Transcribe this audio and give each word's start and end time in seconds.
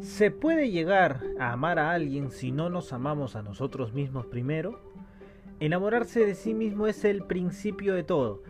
¿Se 0.00 0.30
puede 0.30 0.70
llegar 0.70 1.20
a 1.40 1.52
amar 1.52 1.78
a 1.80 1.90
alguien 1.90 2.30
si 2.30 2.52
no 2.52 2.70
nos 2.70 2.92
amamos 2.92 3.34
a 3.34 3.42
nosotros 3.42 3.92
mismos 3.92 4.26
primero? 4.26 4.80
Enamorarse 5.58 6.24
de 6.24 6.36
sí 6.36 6.54
mismo 6.54 6.86
es 6.86 7.04
el 7.04 7.24
principio 7.24 7.94
de 7.94 8.04
todo, 8.04 8.42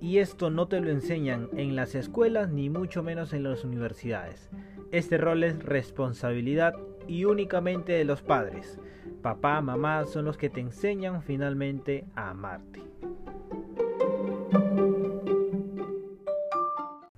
y 0.00 0.18
esto 0.18 0.48
no 0.48 0.66
te 0.66 0.80
lo 0.80 0.90
enseñan 0.90 1.50
en 1.56 1.76
las 1.76 1.94
escuelas 1.94 2.50
ni 2.50 2.70
mucho 2.70 3.02
menos 3.02 3.34
en 3.34 3.42
las 3.42 3.64
universidades. 3.64 4.48
Este 4.92 5.18
rol 5.18 5.44
es 5.44 5.62
responsabilidad 5.62 6.74
y 7.06 7.26
únicamente 7.26 7.92
de 7.92 8.04
los 8.04 8.22
padres. 8.22 8.78
Papá, 9.20 9.60
mamá 9.60 10.06
son 10.06 10.24
los 10.24 10.38
que 10.38 10.48
te 10.48 10.60
enseñan 10.60 11.22
finalmente 11.22 12.06
a 12.14 12.30
amarte. 12.30 12.82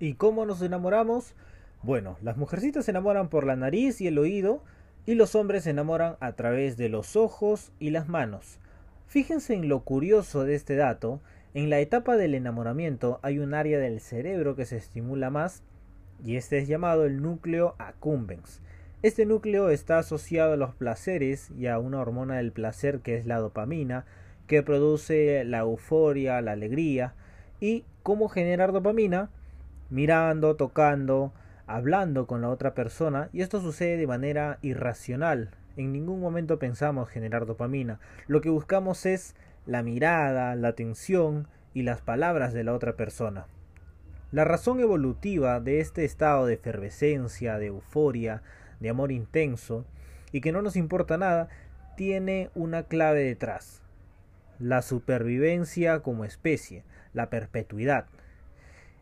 ¿Y 0.00 0.14
cómo 0.14 0.44
nos 0.44 0.61
enamoramos? 0.61 1.34
Bueno, 1.82 2.16
las 2.22 2.36
mujercitas 2.36 2.85
se 2.85 2.90
enamoran 2.90 3.29
por 3.29 3.44
la 3.44 3.57
nariz 3.57 4.00
y 4.00 4.07
el 4.07 4.18
oído 4.18 4.62
y 5.07 5.14
los 5.14 5.35
hombres 5.35 5.64
se 5.64 5.71
enamoran 5.71 6.16
a 6.21 6.32
través 6.32 6.76
de 6.76 6.89
los 6.89 7.16
ojos 7.16 7.72
y 7.79 7.90
las 7.90 8.08
manos. 8.08 8.58
Fíjense 9.07 9.54
en 9.54 9.68
lo 9.68 9.80
curioso 9.80 10.44
de 10.44 10.57
este 10.57 10.75
dato, 10.75 11.21
en 11.54 11.71
la 11.71 11.79
etapa 11.79 12.16
del 12.16 12.35
enamoramiento 12.35 13.21
hay 13.22 13.39
un 13.39 13.54
área 13.54 13.79
del 13.79 14.00
cerebro 14.00 14.57
que 14.57 14.66
se 14.66 14.76
estimula 14.76 15.30
más 15.30 15.62
y 16.25 16.36
este 16.36 16.58
es 16.58 16.68
llamado 16.68 17.04
el 17.04 17.22
núcleo 17.22 17.77
accumbens. 17.79 18.61
Este 19.02 19.24
núcleo 19.24 19.71
está 19.71 19.99
asociado 19.99 20.54
a 20.54 20.57
los 20.57 20.74
placeres 20.74 21.50
y 21.57 21.66
a 21.66 21.79
una 21.79 22.00
hormona 22.00 22.36
del 22.36 22.50
placer 22.50 23.00
que 23.00 23.16
es 23.16 23.27
la 23.27 23.38
dopamina, 23.38 24.04
que 24.46 24.63
produce 24.63 25.44
la 25.44 25.58
euforia, 25.58 26.40
la 26.40 26.52
alegría. 26.52 27.14
¿Y 27.61 27.85
cómo 28.02 28.29
generar 28.29 28.72
dopamina? 28.72 29.30
Mirando, 29.90 30.57
tocando, 30.57 31.32
hablando 31.66 32.27
con 32.27 32.41
la 32.41 32.48
otra 32.48 32.75
persona 32.75 33.28
y 33.32 33.42
esto 33.42 33.60
sucede 33.60 33.96
de 33.96 34.06
manera 34.06 34.58
irracional. 34.62 35.50
En 35.77 35.92
ningún 35.92 36.20
momento 36.20 36.58
pensamos 36.58 37.08
generar 37.08 37.46
dopamina. 37.46 38.00
Lo 38.27 38.41
que 38.41 38.48
buscamos 38.48 39.04
es 39.04 39.34
la 39.66 39.82
mirada, 39.82 40.54
la 40.54 40.68
atención 40.68 41.48
y 41.74 41.82
las 41.82 42.00
palabras 42.00 42.54
de 42.54 42.64
la 42.64 42.72
otra 42.72 42.96
persona. 42.96 43.46
La 44.32 44.44
razón 44.44 44.80
evolutiva 44.80 45.60
de 45.60 45.80
este 45.80 46.04
estado 46.04 46.46
de 46.46 46.54
efervescencia, 46.54 47.58
de 47.58 47.66
euforia, 47.66 48.42
de 48.80 48.88
amor 48.88 49.12
intenso 49.12 49.84
y 50.32 50.41
que 50.41 50.52
no 50.52 50.62
nos 50.62 50.76
importa 50.76 51.19
nada, 51.19 51.48
tiene 51.96 52.50
una 52.54 52.84
clave 52.84 53.22
detrás. 53.22 53.82
La 54.58 54.82
supervivencia 54.82 56.00
como 56.00 56.24
especie, 56.24 56.84
la 57.12 57.30
perpetuidad. 57.30 58.06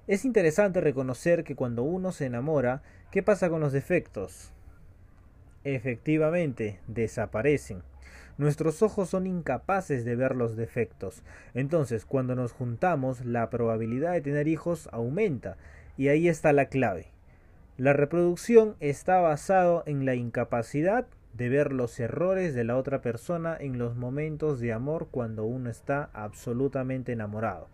Es 0.07 0.27
interesante 0.27 0.83
reconocer 0.83 1.45
que 1.45 1.57
cuando 1.57 1.83
uno 1.83 2.13
se 2.13 2.27
enamora, 2.27 2.83
¿qué 3.11 3.23
pasa 3.23 3.49
con 3.49 3.61
los 3.61 3.73
defectos? 3.73 4.53
Efectivamente, 5.65 6.79
desaparecen. 6.87 7.83
Nuestros 8.37 8.83
ojos 8.83 9.09
son 9.09 9.27
incapaces 9.27 10.05
de 10.05 10.15
ver 10.15 10.37
los 10.37 10.57
defectos. 10.57 11.23
Entonces, 11.55 12.05
cuando 12.05 12.35
nos 12.35 12.53
juntamos, 12.53 13.25
la 13.25 13.49
probabilidad 13.49 14.13
de 14.13 14.21
tener 14.21 14.47
hijos 14.47 14.91
aumenta. 14.93 15.57
Y 15.97 16.09
ahí 16.09 16.29
está 16.29 16.53
la 16.53 16.67
clave. 16.67 17.07
La 17.79 17.95
reproducción 17.95 18.77
está 18.81 19.21
basado 19.21 19.85
en 19.87 20.05
la 20.05 20.17
incapacidad 20.17 21.07
de 21.33 21.49
ver 21.49 21.73
los 21.73 21.99
errores 21.99 22.55
de 22.55 22.65
la 22.65 22.77
otra 22.77 23.01
persona 23.01 23.57
en 23.59 23.79
los 23.79 23.97
momentos 23.97 24.61
de 24.61 24.75
amor 24.75 25.09
cuando 25.11 25.45
uno 25.45 25.71
está 25.71 26.11
absolutamente 26.13 27.13
enamorado. 27.13 27.69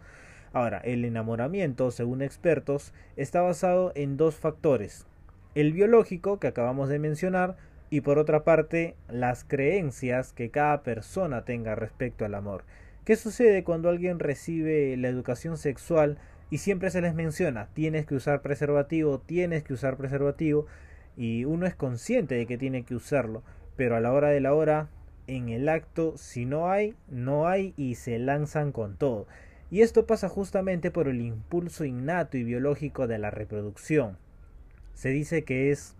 Ahora, 0.52 0.78
el 0.78 1.04
enamoramiento, 1.04 1.90
según 1.90 2.22
expertos, 2.22 2.92
está 3.16 3.40
basado 3.40 3.92
en 3.94 4.16
dos 4.16 4.34
factores. 4.34 5.06
El 5.54 5.72
biológico, 5.72 6.40
que 6.40 6.48
acabamos 6.48 6.88
de 6.88 6.98
mencionar, 6.98 7.56
y 7.88 8.00
por 8.02 8.18
otra 8.18 8.44
parte, 8.44 8.96
las 9.08 9.44
creencias 9.44 10.32
que 10.32 10.50
cada 10.50 10.82
persona 10.82 11.44
tenga 11.44 11.74
respecto 11.74 12.24
al 12.24 12.34
amor. 12.34 12.64
¿Qué 13.04 13.16
sucede 13.16 13.64
cuando 13.64 13.88
alguien 13.88 14.18
recibe 14.18 14.96
la 14.96 15.08
educación 15.08 15.56
sexual 15.56 16.18
y 16.50 16.58
siempre 16.58 16.90
se 16.90 17.00
les 17.00 17.14
menciona, 17.14 17.68
tienes 17.74 18.06
que 18.06 18.14
usar 18.14 18.42
preservativo, 18.42 19.20
tienes 19.20 19.62
que 19.62 19.72
usar 19.72 19.96
preservativo, 19.96 20.66
y 21.16 21.44
uno 21.44 21.66
es 21.66 21.74
consciente 21.74 22.34
de 22.34 22.46
que 22.46 22.58
tiene 22.58 22.84
que 22.84 22.94
usarlo, 22.94 23.42
pero 23.76 23.96
a 23.96 24.00
la 24.00 24.12
hora 24.12 24.28
de 24.28 24.40
la 24.40 24.54
hora, 24.54 24.88
en 25.26 25.48
el 25.48 25.68
acto, 25.68 26.14
si 26.16 26.44
no 26.44 26.70
hay, 26.70 26.94
no 27.08 27.46
hay 27.46 27.72
y 27.76 27.94
se 27.94 28.18
lanzan 28.18 28.72
con 28.72 28.96
todo. 28.96 29.26
Y 29.70 29.82
esto 29.82 30.06
pasa 30.06 30.28
justamente 30.28 30.90
por 30.90 31.06
el 31.06 31.20
impulso 31.20 31.84
innato 31.84 32.36
y 32.36 32.44
biológico 32.44 33.06
de 33.06 33.18
la 33.18 33.30
reproducción. 33.30 34.18
Se 34.94 35.10
dice 35.10 35.44
que 35.44 35.70
es 35.70 35.94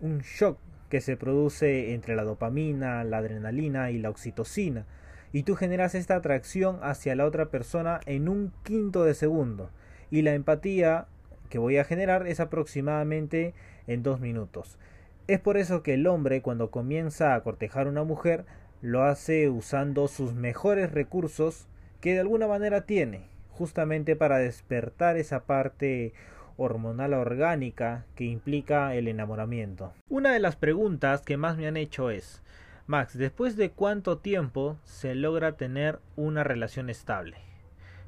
un 0.00 0.20
shock 0.20 0.58
que 0.88 1.00
se 1.00 1.16
produce 1.16 1.92
entre 1.92 2.14
la 2.14 2.22
dopamina, 2.22 3.02
la 3.02 3.18
adrenalina 3.18 3.90
y 3.90 3.98
la 3.98 4.10
oxitocina, 4.10 4.86
y 5.32 5.42
tú 5.42 5.56
generas 5.56 5.94
esta 5.94 6.14
atracción 6.14 6.78
hacia 6.82 7.16
la 7.16 7.26
otra 7.26 7.46
persona 7.46 8.00
en 8.06 8.28
un 8.28 8.52
quinto 8.62 9.04
de 9.04 9.14
segundo, 9.14 9.70
y 10.10 10.22
la 10.22 10.34
empatía 10.34 11.08
que 11.50 11.58
voy 11.58 11.78
a 11.78 11.84
generar 11.84 12.26
es 12.28 12.38
aproximadamente 12.38 13.54
en 13.88 14.02
dos 14.04 14.20
minutos. 14.20 14.78
Es 15.26 15.40
por 15.40 15.56
eso 15.56 15.82
que 15.82 15.94
el 15.94 16.06
hombre 16.06 16.42
cuando 16.42 16.70
comienza 16.70 17.34
a 17.34 17.42
cortejar 17.42 17.88
a 17.88 17.90
una 17.90 18.04
mujer 18.04 18.44
lo 18.80 19.02
hace 19.02 19.48
usando 19.48 20.06
sus 20.06 20.34
mejores 20.34 20.92
recursos 20.92 21.66
que 22.00 22.14
de 22.14 22.20
alguna 22.20 22.46
manera 22.46 22.82
tiene, 22.82 23.28
justamente 23.50 24.16
para 24.16 24.38
despertar 24.38 25.16
esa 25.16 25.44
parte 25.44 26.12
hormonal 26.56 27.14
orgánica 27.14 28.04
que 28.14 28.24
implica 28.24 28.94
el 28.94 29.08
enamoramiento. 29.08 29.92
Una 30.08 30.32
de 30.32 30.40
las 30.40 30.56
preguntas 30.56 31.22
que 31.22 31.36
más 31.36 31.56
me 31.56 31.66
han 31.66 31.76
hecho 31.76 32.10
es, 32.10 32.42
Max, 32.86 33.18
¿después 33.18 33.56
de 33.56 33.70
cuánto 33.70 34.18
tiempo 34.18 34.78
se 34.84 35.14
logra 35.14 35.52
tener 35.52 35.98
una 36.14 36.44
relación 36.44 36.88
estable? 36.88 37.36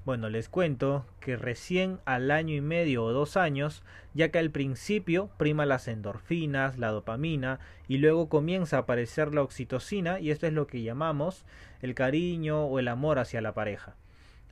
Bueno, 0.08 0.30
les 0.30 0.48
cuento 0.48 1.04
que 1.20 1.36
recién 1.36 2.00
al 2.06 2.30
año 2.30 2.54
y 2.54 2.62
medio 2.62 3.04
o 3.04 3.12
dos 3.12 3.36
años, 3.36 3.82
ya 4.14 4.30
que 4.30 4.38
al 4.38 4.50
principio 4.50 5.28
prima 5.36 5.66
las 5.66 5.86
endorfinas, 5.86 6.78
la 6.78 6.88
dopamina 6.88 7.60
y 7.88 7.98
luego 7.98 8.30
comienza 8.30 8.76
a 8.76 8.80
aparecer 8.80 9.34
la 9.34 9.42
oxitocina 9.42 10.18
y 10.18 10.30
esto 10.30 10.46
es 10.46 10.54
lo 10.54 10.66
que 10.66 10.80
llamamos 10.80 11.44
el 11.82 11.94
cariño 11.94 12.64
o 12.64 12.78
el 12.78 12.88
amor 12.88 13.18
hacia 13.18 13.42
la 13.42 13.52
pareja. 13.52 13.96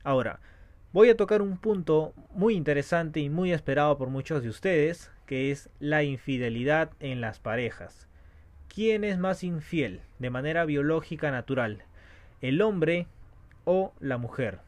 Ahora, 0.03 0.41
voy 0.93 1.09
a 1.09 1.17
tocar 1.17 1.41
un 1.41 1.57
punto 1.57 2.13
muy 2.29 2.53
interesante 2.53 3.19
y 3.19 3.31
muy 3.31 3.51
esperado 3.51 3.97
por 3.97 4.09
muchos 4.09 4.43
de 4.43 4.49
ustedes, 4.49 5.09
que 5.25 5.49
es 5.49 5.71
la 5.79 6.03
infidelidad 6.03 6.91
en 6.99 7.19
las 7.19 7.39
parejas. 7.39 8.07
¿Quién 8.67 9.03
es 9.03 9.17
más 9.17 9.43
infiel 9.43 10.01
de 10.19 10.29
manera 10.29 10.65
biológica 10.65 11.31
natural? 11.31 11.81
¿El 12.41 12.61
hombre 12.61 13.07
o 13.65 13.91
la 13.99 14.19
mujer? 14.19 14.66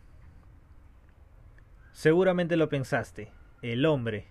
Seguramente 1.92 2.58
lo 2.58 2.70
pensaste, 2.70 3.32
el 3.62 3.86
hombre. 3.86 4.28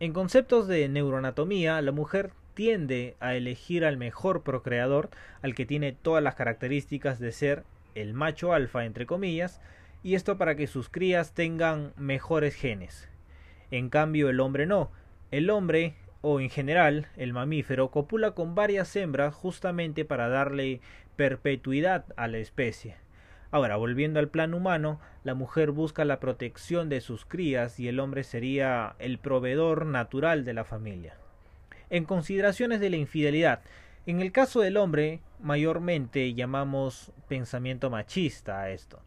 En 0.00 0.12
conceptos 0.12 0.68
de 0.68 0.88
neuroanatomía, 0.88 1.80
la 1.80 1.92
mujer 1.92 2.32
tiende 2.54 3.16
a 3.20 3.34
elegir 3.34 3.84
al 3.84 3.96
mejor 3.96 4.42
procreador, 4.42 5.10
al 5.42 5.54
que 5.54 5.66
tiene 5.66 5.92
todas 5.92 6.22
las 6.22 6.34
características 6.34 7.18
de 7.18 7.32
ser 7.32 7.64
el 7.94 8.14
macho 8.14 8.52
alfa, 8.52 8.84
entre 8.84 9.06
comillas, 9.06 9.60
y 10.02 10.14
esto 10.14 10.36
para 10.38 10.56
que 10.56 10.66
sus 10.66 10.88
crías 10.88 11.34
tengan 11.34 11.92
mejores 11.96 12.54
genes. 12.54 13.08
En 13.70 13.88
cambio, 13.88 14.28
el 14.28 14.40
hombre 14.40 14.66
no. 14.66 14.90
El 15.30 15.48
hombre, 15.50 15.94
o 16.20 16.40
en 16.40 16.50
general, 16.50 17.08
el 17.16 17.32
mamífero, 17.32 17.90
copula 17.90 18.32
con 18.32 18.54
varias 18.54 18.94
hembras 18.96 19.34
justamente 19.34 20.04
para 20.04 20.28
darle 20.28 20.80
perpetuidad 21.16 22.04
a 22.16 22.28
la 22.28 22.38
especie. 22.38 22.96
Ahora, 23.52 23.76
volviendo 23.76 24.18
al 24.18 24.28
plan 24.28 24.54
humano, 24.54 24.98
la 25.24 25.34
mujer 25.34 25.72
busca 25.72 26.06
la 26.06 26.20
protección 26.20 26.88
de 26.88 27.02
sus 27.02 27.26
crías 27.26 27.78
y 27.78 27.86
el 27.86 28.00
hombre 28.00 28.24
sería 28.24 28.96
el 28.98 29.18
proveedor 29.18 29.84
natural 29.84 30.46
de 30.46 30.54
la 30.54 30.64
familia. 30.64 31.16
En 31.90 32.06
consideraciones 32.06 32.80
de 32.80 32.88
la 32.88 32.96
infidelidad, 32.96 33.60
en 34.06 34.22
el 34.22 34.32
caso 34.32 34.62
del 34.62 34.78
hombre, 34.78 35.20
mayormente 35.38 36.32
llamamos 36.32 37.12
pensamiento 37.28 37.90
machista 37.90 38.62
a 38.62 38.70
esto, 38.70 39.00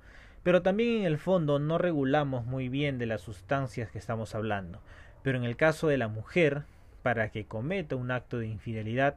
pero 0.44 0.62
también 0.62 1.00
en 1.00 1.06
el 1.06 1.18
fondo 1.18 1.57
no 1.57 1.80
regulamos 1.80 2.45
muy 2.45 2.69
bien 2.69 3.00
de 3.00 3.07
las 3.07 3.21
sustancias 3.21 3.89
que 3.89 3.98
estamos 3.98 4.36
hablando. 4.36 4.80
Pero 5.24 5.39
en 5.39 5.44
el 5.44 5.56
caso 5.56 5.88
de 5.88 5.98
la 5.98 6.07
mujer, 6.07 6.65
para 7.01 7.30
que 7.30 7.45
cometa 7.45 7.95
un 7.95 8.12
acto 8.12 8.38
de 8.38 8.45
infidelidad, 8.45 9.15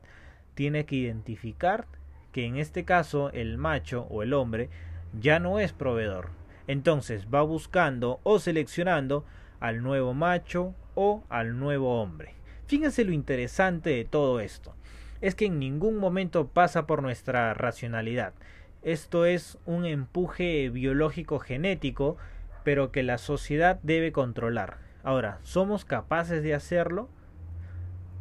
tiene 0.54 0.86
que 0.86 0.96
identificar 0.96 1.84
que 2.32 2.46
en 2.46 2.56
este 2.56 2.84
caso 2.86 3.30
el 3.34 3.58
macho 3.58 4.06
o 4.08 4.22
el 4.22 4.32
hombre 4.32 4.70
ya 5.18 5.38
no 5.38 5.58
es 5.58 5.72
proveedor. 5.72 6.30
Entonces 6.66 7.26
va 7.32 7.42
buscando 7.42 8.20
o 8.24 8.38
seleccionando 8.38 9.24
al 9.60 9.82
nuevo 9.82 10.14
macho 10.14 10.74
o 10.94 11.24
al 11.28 11.58
nuevo 11.58 12.00
hombre. 12.00 12.34
Fíjense 12.66 13.04
lo 13.04 13.12
interesante 13.12 13.90
de 13.90 14.04
todo 14.04 14.40
esto. 14.40 14.74
Es 15.20 15.34
que 15.34 15.46
en 15.46 15.58
ningún 15.58 15.96
momento 15.96 16.48
pasa 16.48 16.86
por 16.86 17.02
nuestra 17.02 17.54
racionalidad. 17.54 18.34
Esto 18.82 19.24
es 19.24 19.58
un 19.64 19.86
empuje 19.86 20.68
biológico 20.68 21.38
genético, 21.38 22.16
pero 22.62 22.92
que 22.92 23.02
la 23.02 23.18
sociedad 23.18 23.80
debe 23.82 24.12
controlar. 24.12 24.78
Ahora, 25.02 25.38
¿somos 25.42 25.84
capaces 25.84 26.42
de 26.42 26.54
hacerlo? 26.54 27.08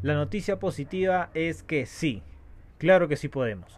La 0.01 0.13
noticia 0.13 0.59
positiva 0.59 1.29
es 1.33 1.63
que 1.63 1.85
sí, 1.85 2.23
claro 2.77 3.07
que 3.07 3.17
sí 3.17 3.27
podemos. 3.27 3.77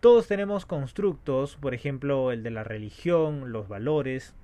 Todos 0.00 0.28
tenemos 0.28 0.66
constructos, 0.66 1.56
por 1.56 1.72
ejemplo 1.72 2.30
el 2.30 2.42
de 2.42 2.50
la 2.50 2.64
religión, 2.64 3.50
los 3.50 3.66
valores, 3.66 4.34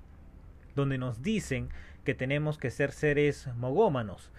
donde 0.75 0.97
nos 0.97 1.21
dicen 1.21 1.69
que 2.03 2.15
tenemos 2.15 2.57
que 2.57 2.71
ser 2.71 2.91
seres 2.91 3.47
mogómanos, 3.55 4.31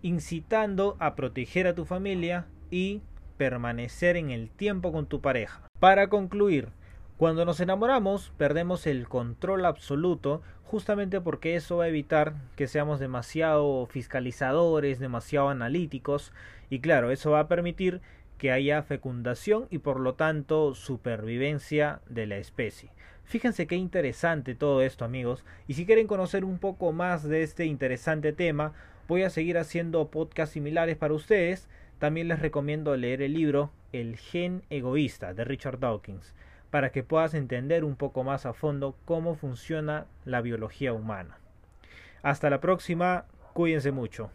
incitando 0.00 0.96
a 0.98 1.14
proteger 1.14 1.66
a 1.66 1.74
tu 1.74 1.84
familia 1.84 2.46
y 2.70 3.02
permanecer 3.36 4.16
en 4.16 4.30
el 4.30 4.48
tiempo 4.48 4.92
con 4.92 5.06
tu 5.06 5.20
pareja. 5.20 5.60
Para 5.78 6.08
concluir, 6.08 6.70
cuando 7.18 7.44
nos 7.44 7.60
enamoramos 7.60 8.32
perdemos 8.38 8.86
el 8.86 9.08
control 9.08 9.66
absoluto 9.66 10.42
justamente 10.64 11.20
porque 11.20 11.54
eso 11.54 11.76
va 11.76 11.84
a 11.84 11.88
evitar 11.88 12.34
que 12.56 12.66
seamos 12.66 12.98
demasiado 12.98 13.86
fiscalizadores, 13.86 14.98
demasiado 14.98 15.50
analíticos 15.50 16.32
y 16.70 16.80
claro, 16.80 17.10
eso 17.10 17.30
va 17.30 17.40
a 17.40 17.48
permitir 17.48 18.00
que 18.38 18.52
haya 18.52 18.82
fecundación 18.82 19.66
y 19.70 19.78
por 19.78 20.00
lo 20.00 20.14
tanto 20.14 20.74
supervivencia 20.74 22.00
de 22.08 22.26
la 22.26 22.36
especie. 22.36 22.90
Fíjense 23.24 23.66
qué 23.66 23.76
interesante 23.76 24.54
todo 24.54 24.82
esto 24.82 25.04
amigos 25.04 25.44
y 25.66 25.74
si 25.74 25.86
quieren 25.86 26.06
conocer 26.06 26.44
un 26.44 26.58
poco 26.58 26.92
más 26.92 27.24
de 27.24 27.42
este 27.42 27.64
interesante 27.64 28.32
tema 28.32 28.72
voy 29.08 29.22
a 29.22 29.30
seguir 29.30 29.58
haciendo 29.58 30.10
podcasts 30.10 30.54
similares 30.54 30.96
para 30.96 31.14
ustedes. 31.14 31.68
También 31.98 32.28
les 32.28 32.40
recomiendo 32.40 32.96
leer 32.96 33.22
el 33.22 33.34
libro 33.34 33.70
El 33.92 34.16
gen 34.16 34.62
egoísta 34.70 35.34
de 35.34 35.44
Richard 35.44 35.78
Dawkins 35.78 36.34
para 36.70 36.90
que 36.90 37.02
puedas 37.02 37.34
entender 37.34 37.84
un 37.84 37.96
poco 37.96 38.22
más 38.22 38.44
a 38.46 38.52
fondo 38.52 38.96
cómo 39.04 39.34
funciona 39.34 40.06
la 40.24 40.40
biología 40.40 40.92
humana. 40.92 41.38
Hasta 42.22 42.50
la 42.50 42.60
próxima, 42.60 43.24
cuídense 43.54 43.92
mucho. 43.92 44.30